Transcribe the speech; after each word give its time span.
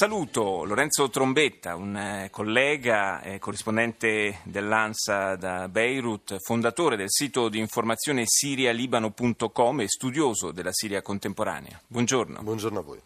Saluto 0.00 0.64
Lorenzo 0.64 1.10
Trombetta, 1.10 1.76
un 1.76 1.94
eh, 1.94 2.30
collega 2.30 3.20
e 3.20 3.38
corrispondente 3.38 4.38
dell'ANSA 4.44 5.36
da 5.36 5.68
Beirut, 5.68 6.38
fondatore 6.40 6.96
del 6.96 7.10
sito 7.10 7.50
di 7.50 7.58
informazione 7.58 8.22
sirialibano.com 8.24 9.80
e 9.82 9.88
studioso 9.88 10.52
della 10.52 10.72
Siria 10.72 11.02
contemporanea. 11.02 11.78
Buongiorno. 11.86 12.40
Buongiorno 12.40 12.78
a 12.78 12.82
voi. 12.82 12.98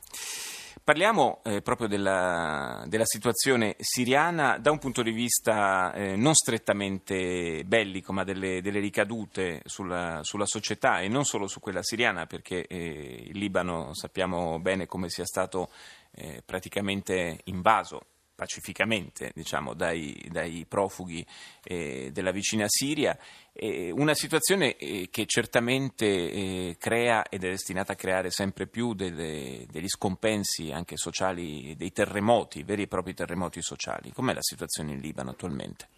Parliamo 0.84 1.40
eh, 1.44 1.62
proprio 1.62 1.88
della, 1.88 2.84
della, 2.86 3.06
situazione 3.06 3.74
siriana 3.78 4.58
da 4.58 4.70
un 4.70 4.76
punto 4.78 5.02
di 5.02 5.12
vista 5.12 5.94
eh, 5.94 6.14
non 6.14 6.34
strettamente 6.34 7.64
bellico, 7.64 8.12
ma 8.12 8.22
delle, 8.22 8.60
delle 8.60 8.80
ricadute 8.80 9.62
sulla, 9.64 10.18
sulla, 10.20 10.44
società 10.44 11.00
e 11.00 11.08
non 11.08 11.24
solo 11.24 11.46
su 11.46 11.58
quella 11.58 11.82
siriana, 11.82 12.26
perché 12.26 12.66
eh, 12.66 13.28
il 13.28 13.38
Libano 13.38 13.94
sappiamo 13.94 14.60
bene 14.60 14.84
come 14.84 15.08
sia 15.08 15.24
stato 15.24 15.70
eh, 16.16 16.42
praticamente 16.44 17.40
invaso 17.44 18.02
pacificamente 18.34 19.30
diciamo, 19.34 19.74
dai, 19.74 20.28
dai, 20.30 20.64
profughi 20.66 21.24
eh, 21.62 22.10
della 22.12 22.32
vicina 22.32 22.64
Siria, 22.68 23.16
eh, 23.52 23.90
una 23.90 24.14
situazione 24.14 24.76
eh, 24.76 25.08
che 25.10 25.24
certamente 25.26 26.06
eh, 26.06 26.76
crea 26.78 27.24
ed 27.28 27.44
è 27.44 27.50
destinata 27.50 27.92
a 27.92 27.96
creare 27.96 28.30
sempre 28.30 28.66
più 28.66 28.94
delle, 28.94 29.66
degli 29.70 29.88
scompensi 29.88 30.72
anche 30.72 30.96
sociali, 30.96 31.76
dei 31.76 31.92
terremoti, 31.92 32.64
veri 32.64 32.82
e 32.82 32.88
propri 32.88 33.14
terremoti 33.14 33.62
sociali. 33.62 34.12
Com'è 34.12 34.34
la 34.34 34.42
situazione 34.42 34.92
in 34.92 35.00
Libano 35.00 35.30
attualmente? 35.30 35.88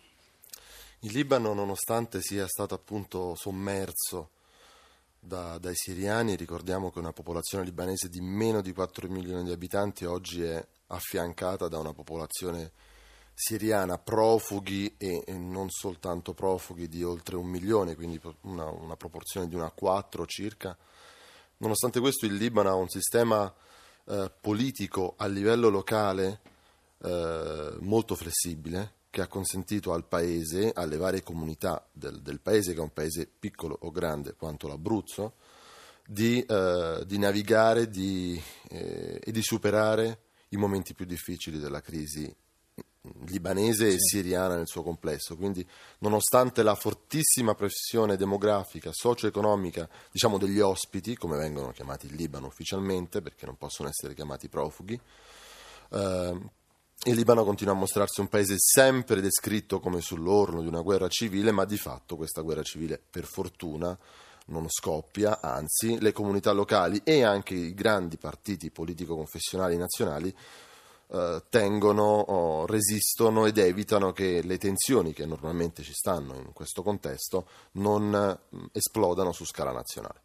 Il 1.00 1.12
Libano, 1.12 1.52
nonostante 1.52 2.20
sia 2.20 2.46
stato 2.46 2.74
appunto 2.74 3.34
sommerso 3.34 4.30
da, 5.18 5.59
dai 5.59 5.74
siriani, 5.74 6.37
ricordiamo 6.37 6.90
che 6.90 6.98
una 6.98 7.12
popolazione 7.12 7.64
libanese 7.64 8.09
di 8.09 8.20
meno 8.20 8.60
di 8.60 8.73
4 8.73 9.09
milioni 9.09 9.45
di 9.45 9.52
abitanti 9.52 10.04
oggi 10.04 10.42
è 10.42 10.64
affiancata 10.88 11.68
da 11.68 11.78
una 11.78 11.92
popolazione 11.92 12.72
siriana 13.38 13.98
profughi 13.98 14.95
e, 14.96 15.23
non 15.34 15.68
soltanto 15.68 16.32
profughi 16.32 16.88
di 16.88 17.02
oltre 17.02 17.37
un 17.37 17.46
milione, 17.46 17.95
quindi 17.95 18.20
una, 18.42 18.70
una 18.70 18.96
proporzione 18.96 19.46
di 19.46 19.54
una 19.54 19.70
4 19.70 20.24
circa. 20.26 20.76
Nonostante 21.59 22.01
questo 22.01 22.24
il 22.24 22.34
Libano 22.34 22.70
ha 22.70 22.74
un 22.74 22.88
sistema 22.88 23.52
eh, 24.07 24.32
politico 24.40 25.14
a 25.18 25.26
livello 25.26 25.68
locale 25.68 26.40
eh, 27.02 27.76
molto 27.80 28.14
flessibile 28.14 28.95
che 29.10 29.20
ha 29.20 29.26
consentito 29.29 29.92
al 29.92 30.07
paese, 30.07 30.73
alle 30.74 30.96
varie 30.96 31.23
comunità 31.23 31.87
del, 31.92 32.20
del 32.23 32.40
paese, 32.40 32.73
che 32.73 32.79
è 32.79 32.82
un 32.82 32.92
paese 32.92 33.26
piccolo 33.26 33.76
o 33.82 33.90
grande 33.90 34.34
quanto 34.34 34.66
l'Abruzzo, 34.68 35.34
di, 36.07 36.42
eh, 36.42 37.02
di 37.07 37.18
navigare 37.18 37.88
di, 37.88 38.40
eh, 38.68 39.20
e 39.23 39.32
di 39.32 39.42
superare 39.42 40.26
i 40.50 40.56
momenti 40.56 40.94
più 40.94 41.04
difficili 41.04 41.58
della 41.58 41.80
crisi 41.80 42.34
libanese 43.26 43.88
e 43.88 43.96
siriana 43.98 44.56
nel 44.56 44.66
suo 44.66 44.82
complesso. 44.82 45.36
Quindi, 45.36 45.66
nonostante 45.98 46.62
la 46.62 46.74
fortissima 46.74 47.54
pressione 47.54 48.16
demografica, 48.16 48.90
socio-economica, 48.92 49.88
diciamo 50.10 50.38
degli 50.38 50.60
ospiti, 50.60 51.16
come 51.16 51.36
vengono 51.36 51.70
chiamati 51.70 52.06
in 52.06 52.16
Libano 52.16 52.46
ufficialmente, 52.46 53.22
perché 53.22 53.46
non 53.46 53.56
possono 53.56 53.88
essere 53.88 54.14
chiamati 54.14 54.48
profughi, 54.48 54.98
eh, 55.90 56.40
il 57.04 57.14
Libano 57.14 57.44
continua 57.44 57.74
a 57.74 57.76
mostrarsi 57.76 58.20
un 58.20 58.28
paese 58.28 58.54
sempre 58.58 59.20
descritto 59.20 59.80
come 59.80 60.00
sull'orlo 60.00 60.62
di 60.62 60.66
una 60.66 60.80
guerra 60.80 61.08
civile, 61.08 61.52
ma 61.52 61.64
di 61.64 61.76
fatto 61.76 62.16
questa 62.16 62.40
guerra 62.40 62.62
civile, 62.62 63.00
per 63.08 63.24
fortuna, 63.24 63.96
non 64.47 64.69
scoppia, 64.69 65.41
anzi 65.41 66.00
le 66.00 66.12
comunità 66.12 66.52
locali 66.52 67.00
e 67.04 67.22
anche 67.22 67.54
i 67.54 67.75
grandi 67.75 68.16
partiti 68.16 68.70
politico-confessionali 68.70 69.76
nazionali 69.76 70.34
eh, 71.08 71.42
tengono, 71.48 72.02
oh, 72.02 72.66
resistono 72.66 73.47
ed 73.47 73.58
evitano 73.58 74.12
che 74.12 74.42
le 74.42 74.58
tensioni 74.58 75.12
che 75.12 75.26
normalmente 75.26 75.82
ci 75.82 75.92
stanno 75.92 76.34
in 76.34 76.52
questo 76.52 76.82
contesto 76.82 77.47
non 77.72 78.14
eh, 78.14 78.69
esplodano 78.72 79.32
su 79.32 79.44
scala 79.44 79.72
nazionale. 79.72 80.20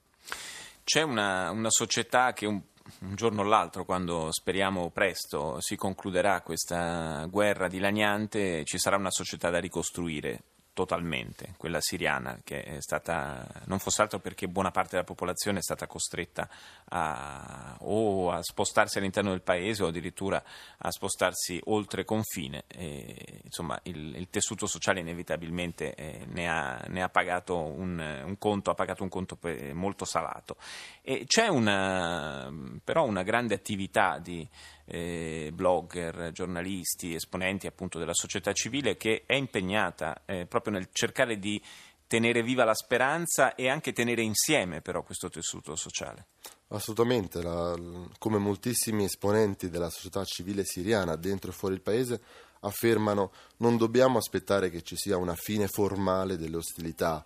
C'è 0.84 1.02
una, 1.02 1.52
una 1.52 1.70
società 1.70 2.34
che 2.34 2.46
un 2.46 2.62
un 3.02 3.16
giorno 3.16 3.42
o 3.42 3.46
l'altro, 3.46 3.86
quando 3.86 4.30
speriamo 4.32 4.90
presto 4.90 5.58
si 5.60 5.76
concluderà 5.76 6.42
questa 6.42 7.26
guerra 7.30 7.68
dilaniante, 7.68 8.64
ci 8.66 8.78
sarà 8.78 8.98
una 8.98 9.12
società 9.12 9.50
da 9.50 9.60
ricostruire 9.60 10.44
totalmente, 10.74 11.54
quella 11.58 11.82
siriana, 11.82 12.40
che 12.44 12.64
è 12.64 12.82
stata, 12.82 13.46
non 13.66 13.80
fosse 13.80 14.02
altro 14.02 14.20
perché 14.20 14.48
buona 14.48 14.72
parte 14.72 14.92
della 14.92 15.04
popolazione 15.04 15.60
è 15.60 15.62
stata 15.62 15.86
costretta 15.86 16.50
a, 16.90 17.76
o 17.80 18.32
a 18.32 18.42
spostarsi 18.42 18.98
all'interno 18.98 19.32
del 19.32 19.42
paese 19.42 19.84
o 19.84 19.88
addirittura 19.88 20.42
a 20.78 20.92
spostarsi 20.92 21.60
oltre 21.66 22.06
confine. 22.06 22.64
E, 22.68 23.42
insomma, 23.44 23.78
il, 23.84 24.16
il, 24.16 24.30
tessuto 24.30 24.66
sociale 24.66 25.02
inevitabilmente 25.02 25.94
eh, 25.94 26.26
ne, 26.28 26.50
ha, 26.50 26.84
ne, 26.88 27.04
ha, 27.04 27.10
pagato 27.10 27.58
un, 27.58 28.24
un, 28.26 28.38
conto, 28.38 28.72
ha 28.72 28.76
pagato 28.76 29.04
un 29.04 29.10
conto 29.10 29.38
molto 29.74 30.06
salato. 30.06 30.56
E 31.02 31.26
c'è 31.26 31.48
una, 31.48 32.50
però 32.84 33.04
una 33.04 33.24
grande 33.24 33.56
attività 33.56 34.20
di 34.20 34.48
eh, 34.94 35.52
blogger, 35.54 36.32
giornalisti, 36.34 37.16
esponenti 37.16 37.66
appunto 37.66 37.98
della 37.98 38.14
società 38.14 38.52
civile 38.52 38.98
che 38.98 39.24
è 39.26 39.36
impegnata 39.36 40.24
eh, 40.26 40.46
proprio 40.46 40.74
nel 40.74 40.90
cercare 40.92 41.40
di 41.40 41.62
tenere 42.08 42.44
viva 42.44 42.66
la 42.66 42.74
speranza 42.74 43.56
e 43.56 43.70
anche 43.70 43.94
tenere 43.94 44.22
insieme 44.22 44.82
però 44.82 45.02
questo 45.02 45.30
tessuto 45.30 45.78
sociale. 45.78 46.26
Assolutamente, 46.68 47.42
la, 47.42 47.74
come 48.18 48.38
moltissimi 48.38 49.06
esponenti 49.06 49.70
della 49.70 49.90
società 49.90 50.26
civile 50.26 50.66
siriana 50.66 51.16
dentro 51.16 51.52
e 51.52 51.54
fuori 51.54 51.76
il 51.76 51.82
paese 51.82 52.22
affermano 52.62 53.32
non 53.58 53.78
dobbiamo 53.78 54.18
aspettare 54.18 54.70
che 54.70 54.82
ci 54.82 54.98
sia 54.98 55.16
una 55.16 55.36
fine 55.36 55.68
formale 55.68 56.36
delle 56.36 56.58
ostilità 56.58 57.26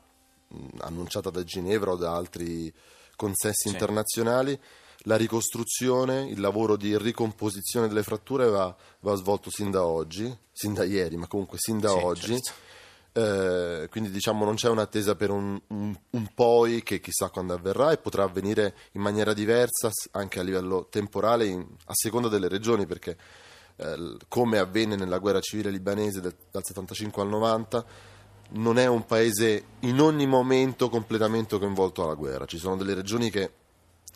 mh, 0.50 0.82
annunciata 0.82 1.32
da 1.32 1.44
Ginevra 1.44 1.92
o 1.92 1.96
da 1.96 2.14
altri 2.14 2.72
consessi 3.16 3.68
sì. 3.68 3.70
internazionali 3.70 4.59
la 5.05 5.16
ricostruzione, 5.17 6.27
il 6.27 6.39
lavoro 6.39 6.75
di 6.75 6.97
ricomposizione 6.97 7.88
delle 7.88 8.03
fratture 8.03 8.47
va, 8.47 8.75
va 9.01 9.16
svolto 9.16 9.49
sin 9.49 9.71
da 9.71 9.85
oggi, 9.85 10.35
sin 10.51 10.73
da 10.73 10.83
ieri, 10.83 11.17
ma 11.17 11.27
comunque 11.27 11.57
sin 11.59 11.79
da 11.79 11.89
sì, 11.89 11.95
oggi. 11.95 12.41
Certo. 12.41 12.63
Eh, 13.17 13.88
quindi 13.89 14.11
diciamo 14.11 14.43
non 14.43 14.55
c'è 14.55 14.67
un'attesa 14.67 15.16
per 15.16 15.29
un, 15.29 15.57
un, 15.67 15.97
un, 16.09 16.27
poi 16.33 16.83
che 16.83 16.99
chissà 16.99 17.29
quando 17.29 17.53
avverrà 17.53 17.91
e 17.91 17.97
potrà 17.97 18.23
avvenire 18.23 18.75
in 18.91 19.01
maniera 19.01 19.31
diversa 19.31 19.89
anche 20.11 20.41
a 20.41 20.43
livello 20.43 20.88
temporale 20.89 21.45
in, 21.45 21.66
a 21.85 21.93
seconda 21.93 22.27
delle 22.27 22.49
regioni 22.49 22.85
perché 22.85 23.16
eh, 23.77 24.17
come 24.27 24.57
avvenne 24.57 24.97
nella 24.97 25.19
guerra 25.19 25.39
civile 25.39 25.72
libanese 25.72 26.19
del, 26.19 26.35
dal 26.51 26.66
75 26.66 27.22
al 27.22 27.29
90 27.29 27.85
non 28.49 28.77
è 28.77 28.85
un 28.85 29.05
paese 29.05 29.63
in 29.81 30.01
ogni 30.01 30.27
momento 30.27 30.89
completamente 30.89 31.57
coinvolto 31.57 32.03
alla 32.03 32.16
guerra 32.16 32.43
ci 32.43 32.57
sono 32.57 32.75
delle 32.75 32.95
regioni 32.95 33.29
che 33.29 33.49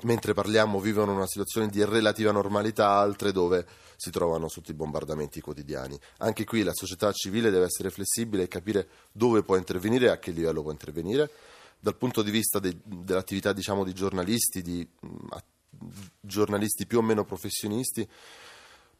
mentre 0.03 0.33
parliamo 0.33 0.79
vivono 0.79 1.13
una 1.13 1.27
situazione 1.27 1.67
di 1.67 1.83
relativa 1.83 2.31
normalità, 2.31 2.89
altre 2.89 3.31
dove 3.31 3.65
si 3.95 4.11
trovano 4.11 4.47
sotto 4.47 4.71
i 4.71 4.73
bombardamenti 4.73 5.41
quotidiani. 5.41 5.99
Anche 6.19 6.45
qui 6.45 6.63
la 6.63 6.73
società 6.73 7.11
civile 7.11 7.49
deve 7.49 7.65
essere 7.65 7.89
flessibile 7.89 8.43
e 8.43 8.47
capire 8.47 8.87
dove 9.11 9.43
può 9.43 9.57
intervenire 9.57 10.05
e 10.05 10.09
a 10.09 10.19
che 10.19 10.31
livello 10.31 10.61
può 10.61 10.71
intervenire. 10.71 11.29
Dal 11.79 11.95
punto 11.95 12.21
di 12.21 12.31
vista 12.31 12.59
de, 12.59 12.77
dell'attività 12.83 13.51
diciamo, 13.53 13.83
di 13.83 13.93
giornalisti, 13.93 14.61
di 14.61 14.87
mh, 14.99 15.37
giornalisti 16.21 16.85
più 16.85 16.99
o 16.99 17.01
meno 17.01 17.25
professionisti, 17.25 18.07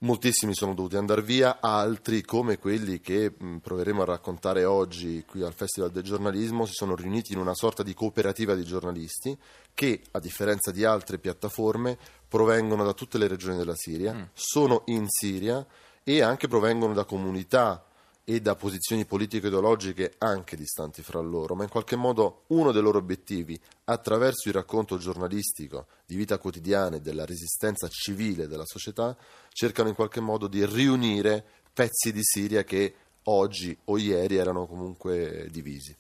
Moltissimi 0.02 0.56
sono 0.56 0.74
dovuti 0.74 0.96
andare 0.96 1.22
via, 1.22 1.58
altri 1.60 2.22
come 2.22 2.58
quelli 2.58 3.02
che 3.02 3.34
mh, 3.38 3.58
proveremo 3.58 4.02
a 4.02 4.06
raccontare 4.06 4.64
oggi 4.64 5.26
qui 5.28 5.42
al 5.44 5.54
Festival 5.54 5.92
del 5.92 6.04
giornalismo 6.04 6.66
si 6.66 6.72
sono 6.72 6.96
riuniti 6.96 7.34
in 7.34 7.40
una 7.40 7.54
sorta 7.54 7.84
di 7.84 7.94
cooperativa 7.94 8.56
di 8.56 8.64
giornalisti 8.64 9.38
che, 9.74 10.02
a 10.12 10.20
differenza 10.20 10.72
di 10.72 10.86
altre 10.86 11.20
piattaforme, 11.20 11.98
provengono 12.30 12.86
da 12.86 12.94
tutte 12.94 13.18
le 13.18 13.28
regioni 13.28 13.58
della 13.58 13.76
Siria, 13.76 14.14
mm. 14.14 14.22
sono 14.32 14.84
in 14.86 15.04
Siria 15.10 15.66
e 16.02 16.22
anche 16.22 16.48
provengono 16.48 16.94
da 16.94 17.04
comunità 17.04 17.86
e 18.30 18.42
da 18.42 18.54
posizioni 18.54 19.06
politiche-ideologiche 19.06 20.14
anche 20.20 20.56
distanti 20.56 21.02
fra 21.02 21.20
loro, 21.20 21.56
ma 21.56 21.64
in 21.64 21.70
qualche 21.70 21.96
modo 21.96 22.44
uno 22.50 22.72
dei 22.72 22.80
loro 22.80 23.00
obiettivi, 23.00 23.60
attraverso 23.86 24.50
il 24.50 24.54
racconto 24.54 25.00
giornalistico 25.00 25.88
di 26.06 26.16
vita 26.16 26.38
quotidiana 26.38 26.98
e 26.98 27.02
della 27.02 27.26
resistenza 27.26 27.88
civile 27.88 28.48
della 28.48 28.68
società, 28.68 29.18
cercano 29.52 29.90
in 29.90 29.96
qualche 29.96 30.20
modo 30.20 30.46
di 30.46 30.64
riunire 30.64 31.44
pezzi 31.74 32.14
di 32.14 32.22
Siria 32.22 32.64
che 32.64 32.94
oggi 33.24 33.76
o 33.86 33.98
ieri 33.98 34.36
erano 34.36 34.68
comunque 34.68 35.48
divisi 35.50 35.98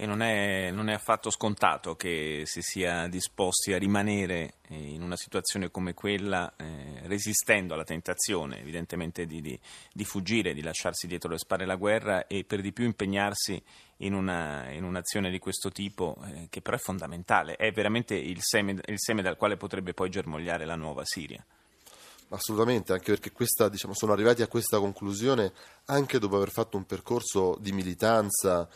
e 0.00 0.06
non 0.06 0.22
è, 0.22 0.70
non 0.70 0.88
è, 0.88 0.92
affatto 0.92 1.28
scontato 1.28 1.96
che 1.96 2.42
si 2.44 2.62
sia 2.62 3.08
disposti 3.08 3.72
a 3.72 3.78
rimanere 3.78 4.58
in 4.68 5.02
una 5.02 5.16
situazione 5.16 5.72
come 5.72 5.92
quella, 5.92 6.54
eh, 6.56 7.00
resistendo 7.06 7.74
alla 7.74 7.82
tentazione 7.82 8.60
evidentemente 8.60 9.26
di, 9.26 9.40
di, 9.40 9.58
di, 9.92 10.04
fuggire, 10.04 10.54
di 10.54 10.62
lasciarsi 10.62 11.08
dietro 11.08 11.30
le 11.30 11.38
spalle 11.38 11.66
la 11.66 11.74
guerra 11.74 12.28
e 12.28 12.44
per 12.44 12.60
di 12.60 12.72
più 12.72 12.84
impegnarsi 12.84 13.60
in, 13.96 14.14
una, 14.14 14.70
in 14.70 14.84
un'azione 14.84 15.32
di 15.32 15.40
questo 15.40 15.72
tipo, 15.72 16.16
eh, 16.26 16.46
che 16.48 16.60
però 16.60 16.76
è 16.76 16.80
fondamentale, 16.80 17.56
è 17.56 17.72
veramente 17.72 18.14
il 18.14 18.38
seme, 18.40 18.80
il 18.84 19.00
seme 19.00 19.20
dal 19.20 19.36
quale 19.36 19.56
potrebbe 19.56 19.94
poi 19.94 20.10
germogliare 20.10 20.64
la 20.64 20.76
nuova 20.76 21.02
Siria. 21.04 21.44
Assolutamente, 22.28 22.92
anche 22.92 23.10
perché 23.10 23.32
questa, 23.32 23.68
diciamo, 23.68 23.94
sono 23.94 24.12
arrivati 24.12 24.42
a 24.42 24.46
questa 24.46 24.78
conclusione 24.78 25.52
anche 25.86 26.20
dopo 26.20 26.36
aver 26.36 26.52
fatto 26.52 26.76
un 26.76 26.84
percorso 26.84 27.56
di 27.58 27.72
militanza, 27.72 28.68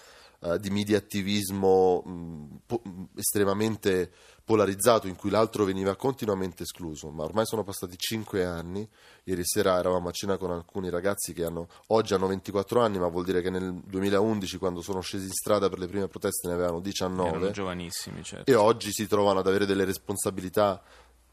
eh, 0.42 0.58
di 0.58 0.70
media 0.70 0.98
attivismo 0.98 2.02
mh, 2.02 2.60
po- 2.66 2.82
estremamente 3.14 4.10
polarizzato 4.44 5.06
in 5.06 5.14
cui 5.14 5.30
l'altro 5.30 5.64
veniva 5.64 5.94
continuamente 5.94 6.64
escluso, 6.64 7.10
ma 7.10 7.22
ormai 7.22 7.46
sono 7.46 7.62
passati 7.62 7.96
cinque 7.96 8.44
anni, 8.44 8.86
ieri 9.24 9.42
sera 9.44 9.78
eravamo 9.78 10.08
a 10.08 10.12
cena 10.12 10.36
con 10.36 10.50
alcuni 10.50 10.90
ragazzi 10.90 11.32
che 11.32 11.44
hanno, 11.44 11.68
oggi 11.88 12.12
hanno 12.14 12.26
24 12.26 12.80
anni, 12.80 12.98
ma 12.98 13.06
vuol 13.06 13.24
dire 13.24 13.40
che 13.40 13.50
nel 13.50 13.72
2011 13.72 14.58
quando 14.58 14.82
sono 14.82 15.00
scesi 15.00 15.26
in 15.26 15.32
strada 15.32 15.68
per 15.68 15.78
le 15.78 15.86
prime 15.86 16.08
proteste 16.08 16.48
ne 16.48 16.54
avevano 16.54 16.80
19 16.80 17.28
Erano 17.28 17.50
giovanissimi, 17.52 18.22
certo. 18.24 18.50
e 18.50 18.54
oggi 18.54 18.90
si 18.90 19.06
trovano 19.06 19.38
ad 19.38 19.46
avere 19.46 19.64
delle 19.64 19.84
responsabilità 19.84 20.82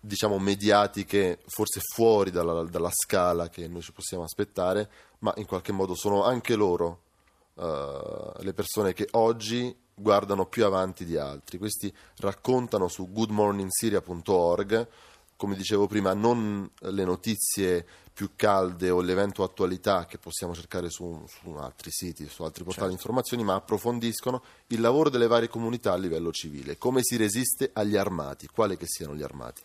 diciamo 0.01 0.37
mediatiche 0.37 1.39
forse 1.47 1.81
fuori 1.81 2.31
dalla, 2.31 2.63
dalla 2.63 2.91
scala 2.91 3.49
che 3.49 3.67
noi 3.67 3.81
ci 3.81 3.91
possiamo 3.91 4.23
aspettare, 4.23 4.89
ma 5.19 5.33
in 5.37 5.45
qualche 5.45 5.71
modo 5.71 5.95
sono 5.95 6.23
anche 6.23 6.55
loro 6.55 7.07
uh, 7.59 8.41
le 8.41 8.53
persone 8.53 8.93
che 8.93 9.07
oggi 9.11 9.75
guardano 9.93 10.45
più 10.45 10.65
avanti 10.65 11.05
di 11.05 11.17
altri. 11.17 11.57
Questi 11.57 11.93
raccontano 12.17 12.87
su 12.87 13.11
goodmorningsyria.org, 13.11 14.87
come 15.35 15.55
dicevo 15.55 15.87
prima, 15.87 16.13
non 16.13 16.69
le 16.79 17.03
notizie 17.03 17.85
più 18.13 18.31
calde 18.35 18.89
o 18.89 18.99
l'evento 18.99 19.43
attualità 19.43 20.05
che 20.05 20.17
possiamo 20.17 20.53
cercare 20.53 20.89
su, 20.89 21.23
su 21.27 21.51
altri 21.51 21.89
siti, 21.89 22.27
su 22.27 22.43
altri 22.43 22.63
portali 22.63 22.73
certo. 22.73 22.87
di 22.87 22.93
informazioni, 22.93 23.43
ma 23.43 23.55
approfondiscono 23.55 24.43
il 24.67 24.81
lavoro 24.81 25.09
delle 25.09 25.27
varie 25.27 25.47
comunità 25.47 25.93
a 25.93 25.97
livello 25.97 26.31
civile, 26.31 26.77
come 26.77 26.99
si 27.01 27.15
resiste 27.15 27.69
agli 27.71 27.95
armati, 27.95 28.47
quale 28.47 28.75
che 28.75 28.87
siano 28.87 29.15
gli 29.15 29.23
armati. 29.23 29.61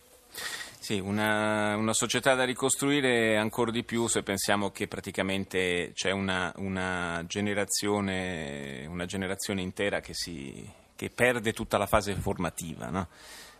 Sì, 0.85 0.99
una, 0.99 1.75
una, 1.77 1.93
società 1.93 2.35
da 2.35 2.43
ricostruire 2.43 3.37
ancora 3.37 3.71
di 3.71 3.83
più 3.83 4.05
se 4.05 4.21
pensiamo 4.21 4.69
che 4.69 4.87
praticamente 4.87 5.93
c'è 5.95 6.11
una, 6.11 6.53
una, 6.57 7.23
generazione, 7.25 8.85
una 8.85 9.07
generazione, 9.07 9.63
intera 9.63 9.99
che, 9.99 10.13
si, 10.13 10.63
che, 10.95 11.09
perde 11.09 11.53
tutta 11.53 11.79
la 11.79 11.87
fase 11.87 12.13
formativa. 12.13 12.89
No? 12.89 13.07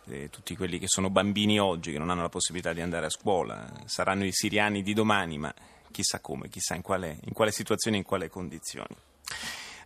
Eh, 0.04 0.30
tutti 0.30 0.54
quelli 0.54 0.78
che 0.78 0.86
sono 0.86 1.10
bambini 1.10 1.58
oggi, 1.58 1.90
che 1.90 1.98
non 1.98 2.10
hanno 2.10 2.22
la 2.22 2.28
possibilità 2.28 2.72
di 2.72 2.80
andare 2.80 3.06
a 3.06 3.10
scuola, 3.10 3.72
saranno 3.86 4.24
i 4.24 4.30
siriani 4.30 4.84
di 4.84 4.94
domani, 4.94 5.36
ma 5.36 5.52
chissà 5.90 6.20
come, 6.20 6.48
chissà 6.48 6.76
in 6.76 6.82
quale, 6.82 7.18
in 7.24 7.32
quale 7.32 7.50
situazione, 7.50 7.96
in 7.96 8.04
quale 8.04 8.28
condizioni. 8.28 8.94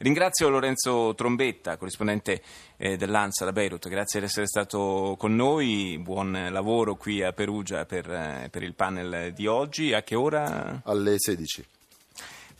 Ringrazio 0.02 0.48
Lorenzo 0.48 1.12
Trombetta, 1.14 1.76
corrispondente 1.76 2.40
eh, 2.78 2.96
dell'ANSA 2.96 3.44
da 3.44 3.52
Beirut, 3.52 3.86
grazie 3.90 4.18
di 4.18 4.24
essere 4.24 4.46
stato 4.46 5.14
con 5.18 5.36
noi, 5.36 5.98
buon 6.00 6.48
lavoro 6.50 6.94
qui 6.94 7.22
a 7.22 7.34
Perugia 7.34 7.84
per, 7.84 8.10
eh, 8.10 8.48
per 8.50 8.62
il 8.62 8.72
panel 8.72 9.34
di 9.34 9.46
oggi. 9.46 9.92
A 9.92 10.02
che 10.02 10.14
ora? 10.14 10.80
Alle 10.84 11.16
16. 11.18 11.79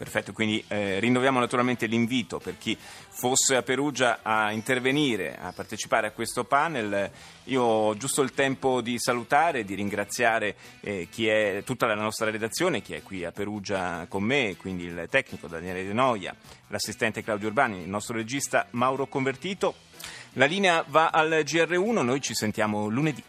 Perfetto, 0.01 0.33
quindi 0.33 0.65
eh, 0.69 0.99
rinnoviamo 0.99 1.39
naturalmente 1.39 1.85
l'invito 1.85 2.39
per 2.39 2.57
chi 2.57 2.75
fosse 2.75 3.55
a 3.55 3.63
Perugia 3.63 4.21
a 4.23 4.51
intervenire, 4.51 5.37
a 5.39 5.53
partecipare 5.53 6.07
a 6.07 6.13
questo 6.13 6.45
panel. 6.45 7.11
Io 7.45 7.63
ho 7.63 7.95
giusto 7.99 8.23
il 8.23 8.33
tempo 8.33 8.81
di 8.81 8.99
salutare, 8.99 9.63
di 9.63 9.75
ringraziare 9.75 10.57
eh, 10.81 11.07
chi 11.11 11.29
è, 11.29 11.63
tutta 11.67 11.85
la 11.85 11.97
nostra 11.97 12.31
redazione, 12.31 12.81
chi 12.81 12.95
è 12.95 13.03
qui 13.03 13.27
a 13.27 13.31
Perugia 13.31 14.07
con 14.09 14.23
me, 14.23 14.57
quindi 14.57 14.85
il 14.85 15.07
tecnico 15.11 15.49
Daniele 15.49 15.85
De 15.85 15.93
Noia, 15.93 16.35
l'assistente 16.69 17.23
Claudio 17.23 17.49
Urbani, 17.49 17.83
il 17.83 17.89
nostro 17.91 18.17
regista 18.17 18.69
Mauro 18.71 19.07
Convertito. 19.07 19.75
La 20.33 20.47
linea 20.47 20.83
va 20.89 21.11
al 21.11 21.43
GR1, 21.45 22.03
noi 22.03 22.23
ci 22.23 22.33
sentiamo 22.33 22.89
lunedì. 22.89 23.23